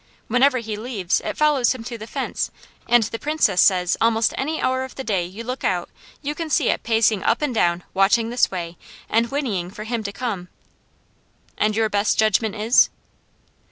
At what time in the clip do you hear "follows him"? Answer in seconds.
1.37-1.83